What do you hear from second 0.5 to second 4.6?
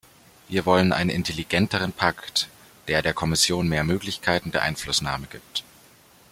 wollten einen intelligenteren Pakt, der der Kommission mehr Möglichkeiten